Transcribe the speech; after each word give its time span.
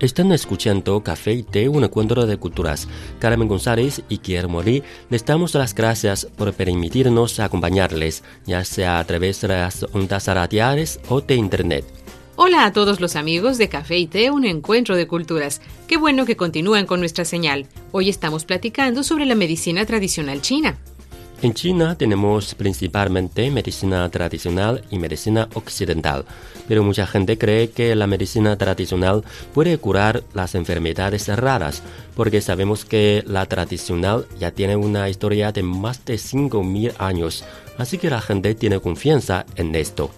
Están 0.00 0.32
escuchando 0.32 1.02
Café 1.02 1.34
y 1.34 1.42
Té, 1.42 1.68
un 1.68 1.84
encuentro 1.84 2.24
de 2.24 2.38
culturas. 2.38 2.88
Carmen 3.18 3.48
González 3.48 4.02
y 4.08 4.16
Guillermo 4.16 4.62
Lee 4.62 4.82
les 5.10 5.26
damos 5.26 5.54
las 5.54 5.74
gracias 5.74 6.24
por 6.24 6.54
permitirnos 6.54 7.38
acompañarles, 7.38 8.24
ya 8.46 8.64
sea 8.64 8.98
a 8.98 9.04
través 9.04 9.42
de 9.42 9.48
las 9.48 9.82
ondas 9.92 10.26
radiales 10.26 11.00
o 11.10 11.20
de 11.20 11.34
Internet. 11.34 11.84
Hola 12.36 12.64
a 12.64 12.72
todos 12.72 12.98
los 13.00 13.14
amigos 13.14 13.58
de 13.58 13.68
Café 13.68 13.98
y 13.98 14.06
Té, 14.06 14.30
un 14.30 14.46
encuentro 14.46 14.96
de 14.96 15.06
culturas. 15.06 15.60
Qué 15.86 15.98
bueno 15.98 16.24
que 16.24 16.34
continúen 16.34 16.86
con 16.86 17.00
nuestra 17.00 17.26
señal. 17.26 17.66
Hoy 17.92 18.08
estamos 18.08 18.46
platicando 18.46 19.02
sobre 19.02 19.26
la 19.26 19.34
medicina 19.34 19.84
tradicional 19.84 20.40
china. 20.40 20.78
En 21.42 21.54
China 21.54 21.96
tenemos 21.96 22.54
principalmente 22.54 23.50
medicina 23.50 24.06
tradicional 24.10 24.84
y 24.90 24.98
medicina 24.98 25.48
occidental, 25.54 26.26
pero 26.68 26.84
mucha 26.84 27.06
gente 27.06 27.38
cree 27.38 27.70
que 27.70 27.94
la 27.94 28.06
medicina 28.06 28.58
tradicional 28.58 29.24
puede 29.54 29.78
curar 29.78 30.22
las 30.34 30.54
enfermedades 30.54 31.28
raras, 31.28 31.82
porque 32.14 32.42
sabemos 32.42 32.84
que 32.84 33.24
la 33.26 33.46
tradicional 33.46 34.26
ya 34.38 34.50
tiene 34.50 34.76
una 34.76 35.08
historia 35.08 35.50
de 35.50 35.62
más 35.62 36.04
de 36.04 36.16
5.000 36.16 36.92
años, 36.98 37.42
así 37.78 37.96
que 37.96 38.10
la 38.10 38.20
gente 38.20 38.54
tiene 38.54 38.78
confianza 38.78 39.46
en 39.56 39.74
esto. 39.74 40.10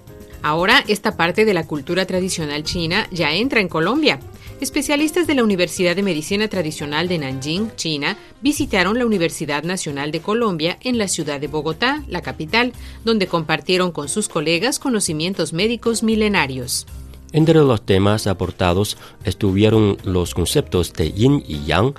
Ahora 0.43 0.83
esta 0.89 1.17
parte 1.17 1.45
de 1.45 1.55
la 1.55 1.69
cultura 1.69 2.05
tradicional 2.05 2.65
china 2.65 3.07
ya 3.13 3.33
entra 3.33 3.61
en 3.61 3.69
Colombia. 3.69 4.19
Especialistas 4.63 5.27
de 5.27 5.35
la 5.35 5.43
Universidad 5.43 5.97
de 5.97 6.05
Medicina 6.05 6.47
Tradicional 6.47 7.09
de 7.09 7.19
Nanjing, 7.19 7.75
China, 7.75 8.17
visitaron 8.43 8.97
la 8.97 9.05
Universidad 9.05 9.65
Nacional 9.65 10.13
de 10.13 10.21
Colombia 10.21 10.79
en 10.83 10.99
la 10.99 11.09
ciudad 11.09 11.41
de 11.41 11.49
Bogotá, 11.49 12.05
la 12.07 12.23
capital, 12.23 12.73
donde 13.05 13.27
compartieron 13.27 13.91
con 13.91 14.09
sus 14.09 14.29
colegas 14.29 14.79
conocimientos 14.79 15.53
médicos 15.53 16.05
milenarios. 16.05 16.87
Entre 17.33 17.57
los 17.57 17.85
temas 17.85 18.29
aportados 18.29 18.99
estuvieron 19.25 19.99
los 20.05 20.33
conceptos 20.33 20.93
de 20.93 21.11
yin 21.11 21.43
y 21.45 21.65
yang, 21.65 21.95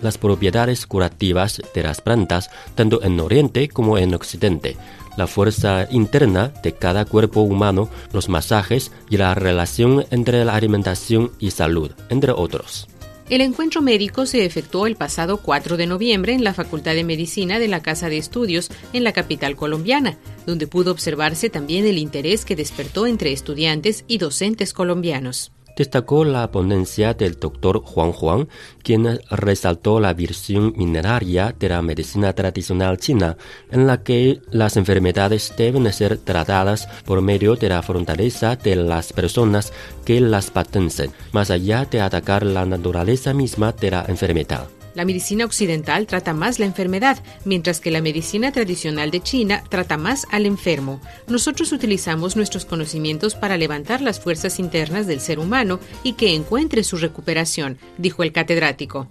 las 0.00 0.16
propiedades 0.16 0.86
curativas 0.86 1.62
de 1.74 1.82
las 1.82 2.00
plantas 2.00 2.48
tanto 2.76 3.02
en 3.02 3.18
Oriente 3.18 3.68
como 3.68 3.98
en 3.98 4.14
Occidente, 4.14 4.76
la 5.16 5.26
fuerza 5.26 5.86
interna 5.90 6.52
de 6.62 6.72
cada 6.72 7.04
cuerpo 7.04 7.40
humano, 7.40 7.88
los 8.12 8.28
masajes 8.28 8.92
y 9.10 9.16
la 9.16 9.34
relación 9.34 10.06
entre 10.10 10.44
la 10.44 10.54
alimentación 10.54 11.32
y 11.38 11.50
salud, 11.50 11.92
entre 12.08 12.32
otros. 12.32 12.88
El 13.30 13.40
encuentro 13.40 13.80
médico 13.80 14.26
se 14.26 14.44
efectuó 14.44 14.86
el 14.86 14.96
pasado 14.96 15.38
4 15.38 15.78
de 15.78 15.86
noviembre 15.86 16.34
en 16.34 16.44
la 16.44 16.52
Facultad 16.52 16.94
de 16.94 17.04
Medicina 17.04 17.58
de 17.58 17.68
la 17.68 17.80
Casa 17.80 18.10
de 18.10 18.18
Estudios 18.18 18.70
en 18.92 19.02
la 19.02 19.12
capital 19.12 19.56
colombiana, 19.56 20.18
donde 20.46 20.66
pudo 20.66 20.90
observarse 20.92 21.48
también 21.48 21.86
el 21.86 21.96
interés 21.96 22.44
que 22.44 22.54
despertó 22.54 23.06
entre 23.06 23.32
estudiantes 23.32 24.04
y 24.08 24.18
docentes 24.18 24.74
colombianos 24.74 25.53
destacó 25.76 26.24
la 26.24 26.50
ponencia 26.50 27.14
del 27.14 27.38
doctor 27.38 27.82
Juan 27.82 28.12
Juan, 28.12 28.48
quien 28.82 29.20
resaltó 29.30 30.00
la 30.00 30.14
visión 30.14 30.74
mineraria 30.76 31.54
de 31.58 31.68
la 31.68 31.82
medicina 31.82 32.32
tradicional 32.32 32.98
china, 32.98 33.36
en 33.70 33.86
la 33.86 34.02
que 34.02 34.40
las 34.50 34.76
enfermedades 34.76 35.52
deben 35.56 35.92
ser 35.92 36.18
tratadas 36.18 36.88
por 37.04 37.20
medio 37.20 37.56
de 37.56 37.68
la 37.68 37.82
fortaleza 37.82 38.56
de 38.56 38.76
las 38.76 39.12
personas 39.12 39.72
que 40.04 40.20
las 40.20 40.50
padecen, 40.50 41.12
más 41.32 41.50
allá 41.50 41.84
de 41.84 42.00
atacar 42.00 42.44
la 42.44 42.64
naturaleza 42.66 43.32
misma 43.34 43.72
de 43.72 43.90
la 43.90 44.04
enfermedad. 44.08 44.68
La 44.94 45.04
medicina 45.04 45.44
occidental 45.44 46.06
trata 46.06 46.32
más 46.32 46.58
la 46.58 46.66
enfermedad, 46.66 47.18
mientras 47.44 47.80
que 47.80 47.90
la 47.90 48.00
medicina 48.00 48.52
tradicional 48.52 49.10
de 49.10 49.20
China 49.20 49.64
trata 49.68 49.96
más 49.96 50.26
al 50.30 50.46
enfermo. 50.46 51.00
Nosotros 51.26 51.72
utilizamos 51.72 52.36
nuestros 52.36 52.64
conocimientos 52.64 53.34
para 53.34 53.56
levantar 53.56 54.00
las 54.00 54.20
fuerzas 54.20 54.60
internas 54.60 55.06
del 55.06 55.20
ser 55.20 55.40
humano 55.40 55.80
y 56.04 56.12
que 56.12 56.34
encuentre 56.34 56.84
su 56.84 56.96
recuperación, 56.96 57.78
dijo 57.98 58.22
el 58.22 58.32
catedrático 58.32 59.08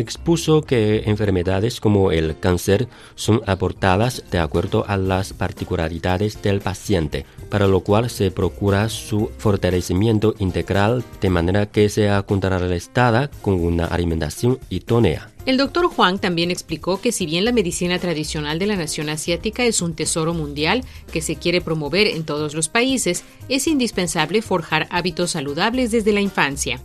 expuso 0.00 0.62
que 0.62 1.02
enfermedades 1.06 1.80
como 1.80 2.12
el 2.12 2.38
cáncer 2.38 2.88
son 3.14 3.42
aportadas 3.46 4.24
de 4.30 4.38
acuerdo 4.38 4.84
a 4.88 4.96
las 4.96 5.32
particularidades 5.32 6.42
del 6.42 6.60
paciente, 6.60 7.26
para 7.48 7.66
lo 7.66 7.80
cual 7.80 8.10
se 8.10 8.30
procura 8.30 8.88
su 8.88 9.30
fortalecimiento 9.38 10.34
integral 10.38 11.04
de 11.20 11.30
manera 11.30 11.66
que 11.66 11.88
sea 11.88 12.22
contrarrestada 12.22 13.30
con 13.42 13.54
una 13.54 13.86
alimentación 13.86 14.58
idónea. 14.70 15.30
El 15.46 15.56
doctor 15.56 15.86
Juan 15.86 16.18
también 16.18 16.50
explicó 16.50 17.00
que 17.00 17.12
si 17.12 17.24
bien 17.24 17.44
la 17.44 17.52
medicina 17.52 17.98
tradicional 17.98 18.58
de 18.58 18.66
la 18.66 18.76
nación 18.76 19.08
asiática 19.08 19.64
es 19.64 19.80
un 19.80 19.94
tesoro 19.94 20.34
mundial 20.34 20.84
que 21.12 21.22
se 21.22 21.36
quiere 21.36 21.62
promover 21.62 22.06
en 22.06 22.24
todos 22.24 22.54
los 22.54 22.68
países, 22.68 23.24
es 23.48 23.66
indispensable 23.66 24.42
forjar 24.42 24.86
hábitos 24.90 25.30
saludables 25.30 25.90
desde 25.90 26.12
la 26.12 26.20
infancia. 26.20 26.80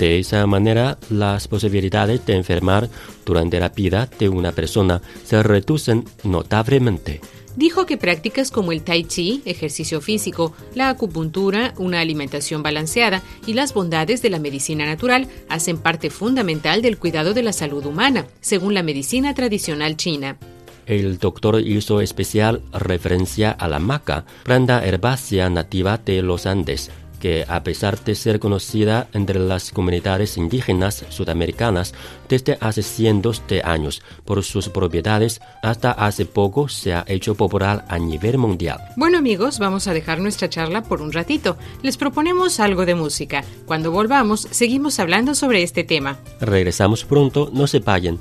De 0.00 0.18
esa 0.18 0.46
manera, 0.46 0.96
las 1.10 1.46
posibilidades 1.46 2.24
de 2.24 2.34
enfermar 2.34 2.88
durante 3.26 3.60
la 3.60 3.68
vida 3.68 4.08
de 4.18 4.30
una 4.30 4.50
persona 4.50 5.02
se 5.24 5.42
reducen 5.42 6.06
notablemente. 6.24 7.20
Dijo 7.54 7.84
que 7.84 7.98
prácticas 7.98 8.50
como 8.50 8.72
el 8.72 8.80
tai 8.80 9.04
chi, 9.04 9.42
ejercicio 9.44 10.00
físico, 10.00 10.54
la 10.74 10.88
acupuntura, 10.88 11.74
una 11.76 12.00
alimentación 12.00 12.62
balanceada 12.62 13.22
y 13.46 13.52
las 13.52 13.74
bondades 13.74 14.22
de 14.22 14.30
la 14.30 14.38
medicina 14.38 14.86
natural 14.86 15.28
hacen 15.50 15.76
parte 15.76 16.08
fundamental 16.08 16.80
del 16.80 16.96
cuidado 16.96 17.34
de 17.34 17.42
la 17.42 17.52
salud 17.52 17.84
humana, 17.84 18.24
según 18.40 18.72
la 18.72 18.82
medicina 18.82 19.34
tradicional 19.34 19.98
china. 19.98 20.38
El 20.86 21.18
doctor 21.18 21.60
hizo 21.60 22.00
especial 22.00 22.62
referencia 22.72 23.50
a 23.50 23.68
la 23.68 23.80
maca, 23.80 24.24
planta 24.44 24.82
herbácea 24.82 25.50
nativa 25.50 25.98
de 25.98 26.22
los 26.22 26.46
Andes, 26.46 26.90
que 27.20 27.44
a 27.46 27.62
pesar 27.62 28.02
de 28.02 28.16
ser 28.16 28.40
conocida 28.40 29.06
entre 29.12 29.38
las 29.38 29.70
comunidades 29.70 30.36
indígenas 30.36 31.04
sudamericanas 31.10 31.94
desde 32.28 32.58
hace 32.60 32.82
cientos 32.82 33.42
de 33.46 33.62
años 33.62 34.02
por 34.24 34.42
sus 34.42 34.68
propiedades, 34.68 35.40
hasta 35.62 35.92
hace 35.92 36.24
poco 36.24 36.68
se 36.68 36.94
ha 36.94 37.04
hecho 37.06 37.36
popular 37.36 37.84
a 37.88 37.98
nivel 37.98 38.38
mundial. 38.38 38.80
Bueno 38.96 39.18
amigos, 39.18 39.58
vamos 39.58 39.86
a 39.86 39.92
dejar 39.92 40.18
nuestra 40.18 40.48
charla 40.48 40.82
por 40.82 41.02
un 41.02 41.12
ratito. 41.12 41.56
Les 41.82 41.96
proponemos 41.96 42.58
algo 42.58 42.86
de 42.86 42.94
música. 42.94 43.44
Cuando 43.66 43.92
volvamos, 43.92 44.48
seguimos 44.50 44.98
hablando 44.98 45.34
sobre 45.34 45.62
este 45.62 45.84
tema. 45.84 46.18
Regresamos 46.40 47.04
pronto, 47.04 47.50
no 47.52 47.66
se 47.66 47.80
vayan. 47.80 48.18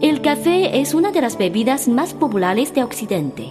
El 0.00 0.20
café 0.20 0.80
es 0.80 0.94
una 0.94 1.10
de 1.10 1.20
las 1.20 1.36
bebidas 1.36 1.88
más 1.88 2.14
populares 2.14 2.72
de 2.72 2.84
Occidente. 2.84 3.50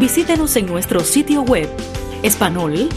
Visítenos 0.00 0.56
en 0.56 0.64
nuestro 0.64 1.00
sitio 1.00 1.42
web 1.42 1.68
espanol.cri.cn. 2.22 2.90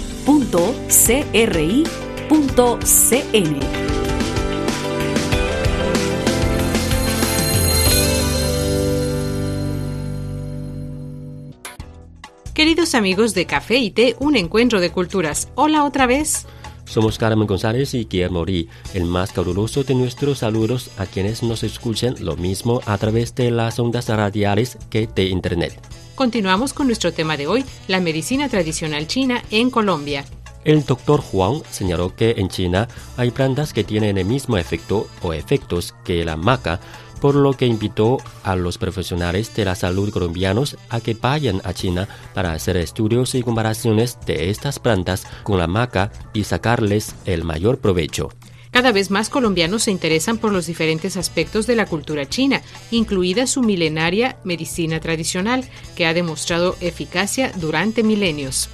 Queridos 12.53 12.95
amigos 12.95 13.33
de 13.33 13.45
Café 13.47 13.79
y 13.79 13.91
Té, 13.91 14.15
un 14.19 14.37
encuentro 14.37 14.79
de 14.79 14.89
culturas. 14.89 15.49
Hola 15.55 15.83
otra 15.83 16.05
vez. 16.05 16.47
Somos 16.85 17.17
Carmen 17.17 17.47
González 17.47 17.93
y 17.95 18.05
Guillermo 18.05 18.45
Rí, 18.45 18.69
el 18.93 19.03
más 19.03 19.33
caluroso 19.33 19.83
de 19.83 19.93
nuestros 19.93 20.37
saludos 20.37 20.89
a 20.97 21.05
quienes 21.05 21.43
nos 21.43 21.63
escuchen 21.63 22.15
lo 22.21 22.37
mismo 22.37 22.79
a 22.85 22.97
través 22.97 23.35
de 23.35 23.51
las 23.51 23.77
ondas 23.77 24.07
radiales 24.07 24.77
que 24.89 25.05
de 25.07 25.25
Internet. 25.25 25.77
Continuamos 26.15 26.73
con 26.73 26.85
nuestro 26.85 27.11
tema 27.11 27.37
de 27.37 27.47
hoy, 27.47 27.65
la 27.87 27.99
medicina 27.99 28.47
tradicional 28.47 29.07
china 29.07 29.43
en 29.49 29.71
Colombia. 29.71 30.25
El 30.63 30.85
doctor 30.85 31.23
Huang 31.31 31.63
señaló 31.71 32.15
que 32.15 32.35
en 32.37 32.49
China 32.49 32.87
hay 33.17 33.31
plantas 33.31 33.73
que 33.73 33.83
tienen 33.83 34.19
el 34.19 34.25
mismo 34.25 34.57
efecto 34.57 35.07
o 35.23 35.33
efectos 35.33 35.95
que 36.05 36.23
la 36.23 36.37
maca, 36.37 36.79
por 37.19 37.33
lo 37.35 37.53
que 37.53 37.65
invitó 37.65 38.17
a 38.43 38.55
los 38.55 38.77
profesionales 38.77 39.53
de 39.55 39.65
la 39.65 39.75
salud 39.75 40.11
colombianos 40.11 40.77
a 40.89 41.01
que 41.01 41.15
vayan 41.15 41.61
a 41.63 41.73
China 41.73 42.07
para 42.33 42.53
hacer 42.53 42.77
estudios 42.77 43.33
y 43.33 43.41
comparaciones 43.41 44.19
de 44.25 44.51
estas 44.51 44.77
plantas 44.77 45.25
con 45.41 45.57
la 45.57 45.67
maca 45.67 46.11
y 46.33 46.43
sacarles 46.43 47.15
el 47.25 47.43
mayor 47.43 47.79
provecho. 47.79 48.29
Cada 48.73 48.91
vez 48.91 49.11
más 49.11 49.29
colombianos 49.29 49.83
se 49.83 49.91
interesan 49.91 50.39
por 50.39 50.51
los 50.51 50.65
diferentes 50.65 51.15
aspectos 51.15 51.67
de 51.67 51.75
la 51.75 51.85
cultura 51.85 52.27
china, 52.27 52.63
incluida 52.89 53.45
su 53.45 53.61
milenaria 53.61 54.37
medicina 54.43 54.99
tradicional, 54.99 55.63
que 55.95 56.07
ha 56.07 56.15
demostrado 56.15 56.75
eficacia 56.81 57.51
durante 57.55 58.01
milenios. 58.01 58.69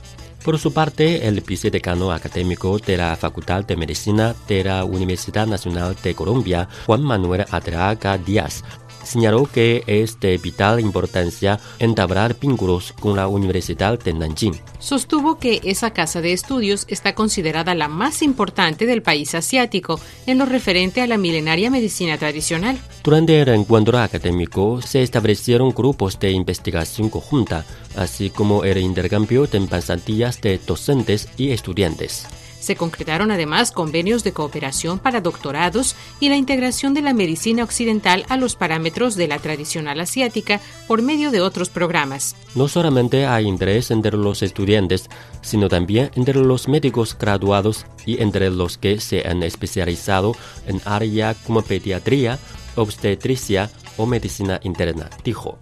Por 0.46 0.58
su 0.58 0.72
parte, 0.72 1.28
el 1.28 1.42
vicedecano 1.42 2.14
académico 2.14 2.80
de 2.80 2.96
la 2.96 3.18
Facultad 3.18 3.66
de 3.66 3.76
Medicina 3.76 4.34
de 4.48 4.64
la 4.64 4.86
Universidad 4.86 5.46
Nacional 5.46 5.98
de 6.02 6.16
Colombia, 6.16 6.70
Juan 6.86 7.04
Manuel 7.04 7.46
Adraga 7.52 8.18
Díaz, 8.18 8.64
señaló 9.04 9.46
que 9.46 9.84
es 9.88 10.20
de 10.20 10.38
vital 10.38 10.80
importancia 10.80 11.60
entablar 11.80 12.38
vínculos 12.40 12.94
con 13.00 13.16
la 13.16 13.28
Universidad 13.28 14.00
de 14.00 14.14
Nanjing. 14.14 14.60
Sostuvo 14.80 15.38
que 15.38 15.62
esa 15.64 15.92
casa 15.92 16.22
de 16.22 16.34
estudios 16.34 16.86
está 16.88 17.16
considerada 17.16 17.76
la 17.76 17.88
más 17.88 18.22
importante 18.22 18.86
del 18.86 19.02
país 19.02 19.36
asiático 19.36 20.00
en 20.26 20.38
lo 20.38 20.46
referente 20.46 21.02
a 21.02 21.08
la 21.08 21.18
milenaria 21.18 21.70
medicina 21.70 22.18
tradicional. 22.18 22.78
Durante 23.04 23.42
el 23.42 23.50
encuentro 23.50 23.98
académico 24.00 24.82
se 24.82 25.04
establecieron 25.04 25.72
grupos 25.72 26.20
de 26.20 26.32
investigación 26.32 27.10
conjunta, 27.10 27.66
así 27.96 28.30
como 28.30 28.64
el 28.64 28.78
intercambio 28.78 29.48
de 29.48 29.60
pasantías 29.62 30.42
de 30.42 30.60
docentes 30.66 31.30
y 31.38 31.52
estudiantes. 31.52 32.26
Se 32.60 32.76
concretaron 32.76 33.32
además 33.32 33.72
convenios 33.72 34.24
de 34.24 34.34
cooperación 34.34 35.00
para 35.00 35.22
doctorados 35.22 35.96
y 36.20 36.30
la 36.30 36.36
integración 36.36 36.94
de 36.94 37.02
la 37.02 37.14
medicina 37.14 37.64
occidental 37.64 38.26
a 38.30 38.38
los 38.38 38.56
parámetros 38.56 39.16
de 39.16 39.28
la 39.28 39.40
tradicional 39.40 40.00
asiática 40.00 40.60
por 40.88 41.02
medio 41.02 41.32
de 41.32 41.42
otros 41.42 41.70
programas. 41.70 42.36
No 42.56 42.68
solamente 42.68 43.26
hay 43.26 43.48
interés 43.48 43.92
entre 43.92 44.18
los 44.18 44.42
estudiantes, 44.42 45.10
sino 45.42 45.70
también 45.70 46.12
entre 46.16 46.36
los 46.36 46.68
médicos 46.68 47.18
graduados 47.18 47.86
y 48.06 48.22
entre 48.22 48.50
los 48.50 48.78
que 48.78 49.00
se 49.00 49.28
han 49.28 49.44
especializado 49.44 50.36
en 50.68 50.82
áreas 50.86 51.38
como 51.46 51.62
pediatría, 51.62 52.40
obstetricia 52.76 53.70
o 53.98 54.06
medicina 54.06 54.60
interna, 54.64 55.10
dijo. 55.24 55.58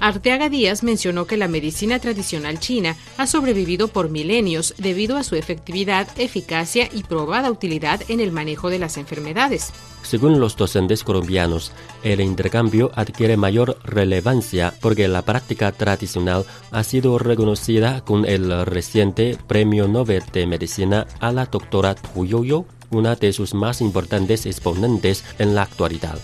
Arteaga 0.00 0.48
Díaz 0.48 0.82
mencionó 0.82 1.26
que 1.26 1.36
la 1.36 1.46
medicina 1.46 1.98
tradicional 1.98 2.58
china 2.58 2.96
ha 3.18 3.26
sobrevivido 3.26 3.88
por 3.88 4.08
milenios 4.08 4.74
debido 4.78 5.18
a 5.18 5.22
su 5.22 5.36
efectividad, 5.36 6.08
eficacia 6.16 6.88
y 6.90 7.02
probada 7.02 7.50
utilidad 7.50 8.00
en 8.08 8.20
el 8.20 8.32
manejo 8.32 8.70
de 8.70 8.78
las 8.78 8.96
enfermedades. 8.96 9.72
Según 10.02 10.40
los 10.40 10.56
docentes 10.56 11.04
colombianos, 11.04 11.72
el 12.02 12.22
intercambio 12.22 12.90
adquiere 12.94 13.36
mayor 13.36 13.78
relevancia 13.84 14.72
porque 14.80 15.06
la 15.06 15.20
práctica 15.20 15.70
tradicional 15.72 16.46
ha 16.70 16.82
sido 16.82 17.18
reconocida 17.18 18.00
con 18.00 18.24
el 18.24 18.64
reciente 18.64 19.36
Premio 19.46 19.86
Nobel 19.86 20.22
de 20.32 20.46
Medicina 20.46 21.06
a 21.20 21.30
la 21.30 21.44
doctora 21.44 21.94
Tu 21.94 22.24
Yoyo, 22.24 22.64
una 22.90 23.16
de 23.16 23.34
sus 23.34 23.52
más 23.52 23.82
importantes 23.82 24.46
exponentes 24.46 25.24
en 25.38 25.54
la 25.54 25.62
actualidad. 25.62 26.18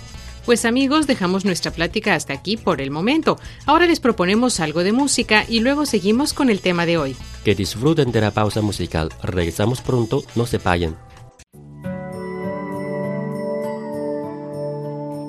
Pues 0.46 0.64
amigos, 0.64 1.08
dejamos 1.08 1.44
nuestra 1.44 1.72
plática 1.72 2.14
hasta 2.14 2.32
aquí 2.32 2.56
por 2.56 2.80
el 2.80 2.92
momento. 2.92 3.36
Ahora 3.66 3.88
les 3.88 3.98
proponemos 3.98 4.60
algo 4.60 4.84
de 4.84 4.92
música 4.92 5.44
y 5.48 5.58
luego 5.58 5.86
seguimos 5.86 6.32
con 6.32 6.50
el 6.50 6.60
tema 6.60 6.86
de 6.86 6.98
hoy. 6.98 7.16
Que 7.44 7.56
disfruten 7.56 8.12
de 8.12 8.20
la 8.20 8.30
pausa 8.30 8.62
musical. 8.62 9.08
Regresamos 9.24 9.80
pronto, 9.80 10.22
no 10.36 10.46
se 10.46 10.58
vayan. 10.58 10.96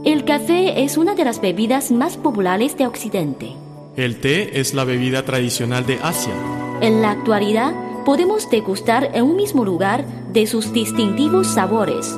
El 0.06 0.24
café 0.24 0.84
es 0.84 0.98
una 0.98 1.16
de 1.16 1.26
las 1.26 1.42
bebidas 1.42 1.92
más 1.92 2.16
populares 2.16 2.78
de 2.78 2.86
Occidente. 2.86 3.56
El 3.96 4.22
té 4.22 4.60
es 4.60 4.76
la 4.76 4.84
bebida 4.84 5.26
tradicional 5.26 5.88
de 5.88 5.98
Asia. 6.04 6.34
En 6.80 7.02
la 7.02 7.10
actualidad, 7.10 7.74
podemos 8.06 8.52
degustar 8.52 9.10
en 9.16 9.24
un 9.24 9.36
mismo 9.36 9.66
lugar 9.66 10.06
de 10.32 10.46
sus 10.46 10.72
distintivos 10.74 11.48
sabores. 11.48 12.16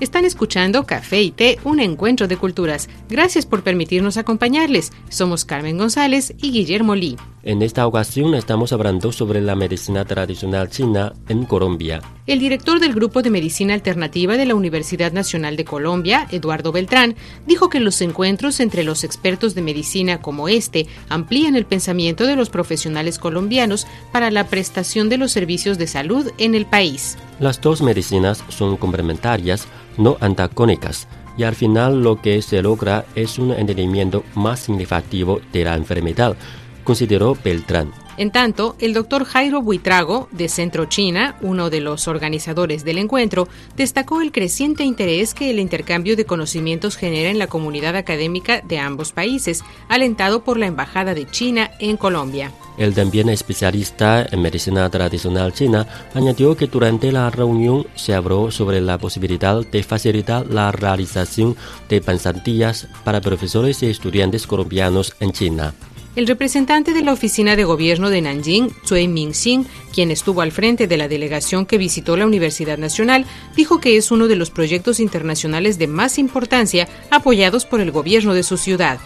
Están 0.00 0.24
escuchando 0.24 0.86
Café 0.86 1.20
y 1.20 1.30
Té, 1.30 1.58
un 1.62 1.78
encuentro 1.78 2.26
de 2.26 2.38
culturas. 2.38 2.88
Gracias 3.10 3.44
por 3.44 3.62
permitirnos 3.62 4.16
acompañarles. 4.16 4.92
Somos 5.10 5.44
Carmen 5.44 5.76
González 5.76 6.32
y 6.38 6.52
Guillermo 6.52 6.94
Lee. 6.94 7.18
En 7.42 7.60
esta 7.62 7.86
ocasión 7.86 8.34
estamos 8.34 8.72
hablando 8.72 9.12
sobre 9.12 9.40
la 9.40 9.54
medicina 9.54 10.04
tradicional 10.04 10.70
china 10.70 11.12
en 11.28 11.44
Colombia. 11.44 12.00
El 12.26 12.38
director 12.38 12.80
del 12.80 12.94
Grupo 12.94 13.22
de 13.22 13.30
Medicina 13.30 13.72
Alternativa 13.74 14.36
de 14.36 14.44
la 14.44 14.54
Universidad 14.54 15.12
Nacional 15.12 15.56
de 15.56 15.64
Colombia, 15.64 16.26
Eduardo 16.30 16.70
Beltrán, 16.70 17.16
dijo 17.46 17.70
que 17.70 17.80
los 17.80 18.00
encuentros 18.02 18.60
entre 18.60 18.84
los 18.84 19.04
expertos 19.04 19.54
de 19.54 19.62
medicina 19.62 20.20
como 20.20 20.48
este 20.48 20.86
amplían 21.08 21.56
el 21.56 21.64
pensamiento 21.64 22.26
de 22.26 22.36
los 22.36 22.50
profesionales 22.50 23.18
colombianos 23.18 23.86
para 24.12 24.30
la 24.30 24.46
prestación 24.46 25.08
de 25.08 25.18
los 25.18 25.32
servicios 25.32 25.78
de 25.78 25.86
salud 25.86 26.30
en 26.36 26.54
el 26.54 26.66
país. 26.66 27.16
Las 27.38 27.58
dos 27.62 27.80
medicinas 27.80 28.44
son 28.50 28.76
complementarias, 28.76 29.66
no 29.96 30.16
antagónicas, 30.20 31.08
y 31.36 31.44
al 31.44 31.54
final 31.54 32.02
lo 32.02 32.20
que 32.20 32.42
se 32.42 32.62
logra 32.62 33.04
es 33.14 33.38
un 33.38 33.52
entendimiento 33.52 34.24
más 34.34 34.60
significativo 34.60 35.40
de 35.52 35.64
la 35.64 35.76
enfermedad 35.76 36.36
consideró 36.84 37.36
Beltrán. 37.44 37.92
En 38.20 38.30
tanto, 38.30 38.76
el 38.80 38.92
doctor 38.92 39.24
Jairo 39.24 39.62
Buitrago, 39.62 40.28
de 40.30 40.50
Centro 40.50 40.84
China, 40.84 41.36
uno 41.40 41.70
de 41.70 41.80
los 41.80 42.06
organizadores 42.06 42.84
del 42.84 42.98
encuentro, 42.98 43.48
destacó 43.78 44.20
el 44.20 44.30
creciente 44.30 44.84
interés 44.84 45.32
que 45.32 45.48
el 45.48 45.58
intercambio 45.58 46.16
de 46.16 46.26
conocimientos 46.26 46.98
genera 46.98 47.30
en 47.30 47.38
la 47.38 47.46
comunidad 47.46 47.96
académica 47.96 48.60
de 48.60 48.78
ambos 48.78 49.12
países, 49.12 49.64
alentado 49.88 50.44
por 50.44 50.58
la 50.58 50.66
Embajada 50.66 51.14
de 51.14 51.30
China 51.30 51.70
en 51.78 51.96
Colombia. 51.96 52.52
El 52.76 52.92
también 52.92 53.30
especialista 53.30 54.26
en 54.30 54.42
medicina 54.42 54.90
tradicional 54.90 55.54
china 55.54 55.86
añadió 56.12 56.54
que 56.58 56.66
durante 56.66 57.12
la 57.12 57.30
reunión 57.30 57.86
se 57.94 58.12
habló 58.12 58.50
sobre 58.50 58.82
la 58.82 58.98
posibilidad 58.98 59.64
de 59.64 59.82
facilitar 59.82 60.46
la 60.46 60.72
realización 60.72 61.56
de 61.88 62.02
pasantías 62.02 62.86
para 63.02 63.22
profesores 63.22 63.82
y 63.82 63.86
estudiantes 63.86 64.46
colombianos 64.46 65.16
en 65.20 65.32
China. 65.32 65.72
El 66.16 66.26
representante 66.26 66.92
de 66.92 67.04
la 67.04 67.12
oficina 67.12 67.54
de 67.54 67.62
gobierno 67.62 68.10
de 68.10 68.20
Nanjing, 68.20 68.70
Cui 68.88 69.06
Mingxing, 69.06 69.64
quien 69.94 70.10
estuvo 70.10 70.40
al 70.40 70.50
frente 70.50 70.88
de 70.88 70.96
la 70.96 71.06
delegación 71.06 71.66
que 71.66 71.78
visitó 71.78 72.16
la 72.16 72.26
Universidad 72.26 72.78
Nacional, 72.78 73.26
dijo 73.54 73.80
que 73.80 73.96
es 73.96 74.10
uno 74.10 74.26
de 74.26 74.34
los 74.34 74.50
proyectos 74.50 74.98
internacionales 74.98 75.78
de 75.78 75.86
más 75.86 76.18
importancia 76.18 76.88
apoyados 77.12 77.64
por 77.64 77.80
el 77.80 77.92
gobierno 77.92 78.34
de 78.34 78.42
su 78.42 78.56
ciudad. 78.56 78.98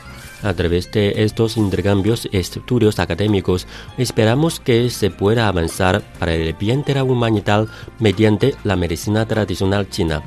A 0.43 0.55
través 0.55 0.91
de 0.93 1.25
estos 1.25 1.59
intercambios 1.59 2.27
y 2.31 2.39
estudios 2.39 2.99
académicos, 2.99 3.67
esperamos 3.99 4.59
que 4.59 4.89
se 4.89 5.11
pueda 5.11 5.47
avanzar 5.47 6.03
para 6.19 6.35
el 6.35 6.55
bien 6.55 6.85
de 6.85 6.95
la 6.95 7.67
mediante 7.99 8.55
la 8.65 8.77
medicina 8.77 9.27
tradicional 9.27 9.91
china. 9.91 10.23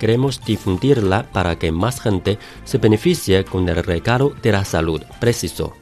Queremos 0.00 0.42
difundirla 0.42 1.30
para 1.30 1.58
que 1.58 1.72
más 1.72 2.00
gente 2.00 2.38
se 2.64 2.78
beneficie 2.78 3.44
con 3.44 3.68
el 3.68 3.76
regalo 3.84 4.34
de 4.42 4.52
la 4.52 4.64
salud, 4.64 5.02
preciso. 5.20 5.81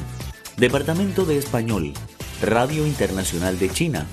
Departamento 0.58 1.26
de 1.26 1.38
Español, 1.38 1.94
Radio 2.42 2.88
Internacional 2.88 3.60
de 3.60 3.70
China, 3.70 4.08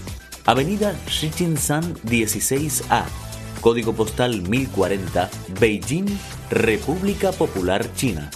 Avenida 0.47 0.95
Shichinshan 1.09 1.97
16A, 2.05 3.05
Código 3.61 3.93
Postal 3.95 4.43
1040, 4.43 5.29
Beijing, 5.59 6.07
República 6.51 7.33
Popular 7.33 7.93
China. 7.97 8.31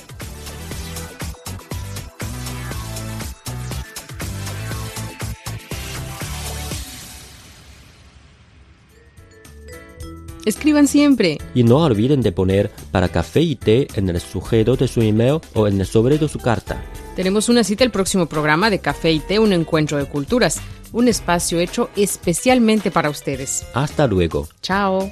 Escriban 10.44 10.88
siempre. 10.88 11.38
Y 11.54 11.62
no 11.62 11.76
olviden 11.76 12.22
de 12.22 12.32
poner 12.32 12.72
para 12.90 13.08
café 13.08 13.40
y 13.40 13.54
té 13.54 13.86
en 13.94 14.08
el 14.08 14.20
sujeto 14.20 14.74
de 14.74 14.88
su 14.88 15.00
email 15.00 15.38
o 15.54 15.68
en 15.68 15.80
el 15.80 15.86
sobre 15.86 16.18
de 16.18 16.28
su 16.28 16.40
carta. 16.40 16.82
Tenemos 17.14 17.48
una 17.48 17.62
cita 17.62 17.84
el 17.84 17.92
próximo 17.92 18.26
programa 18.26 18.70
de 18.70 18.78
Café 18.78 19.12
y 19.12 19.20
Té, 19.20 19.38
un 19.38 19.52
encuentro 19.52 19.98
de 19.98 20.06
culturas, 20.06 20.60
un 20.92 21.08
espacio 21.08 21.60
hecho 21.60 21.90
especialmente 21.96 22.90
para 22.90 23.10
ustedes. 23.10 23.66
Hasta 23.74 24.06
luego. 24.06 24.48
Chao. 24.62 25.10